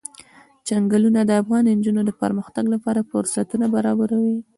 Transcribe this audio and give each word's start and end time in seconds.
چنګلونه 0.67 1.21
د 1.25 1.31
افغان 1.41 1.63
نجونو 1.77 2.01
د 2.05 2.11
پرمختګ 2.21 2.65
لپاره 2.73 3.07
فرصتونه 3.11 3.65
برابروي. 3.75 4.37